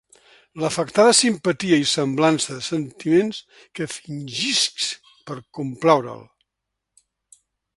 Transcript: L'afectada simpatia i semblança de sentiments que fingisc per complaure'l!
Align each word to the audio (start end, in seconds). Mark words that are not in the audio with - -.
L'afectada 0.61 1.11
simpatia 1.17 1.77
i 1.81 1.85
semblança 1.91 2.49
de 2.55 2.63
sentiments 2.67 3.41
que 3.81 3.89
fingisc 3.97 4.89
per 5.29 5.37
complaure'l! 5.59 6.25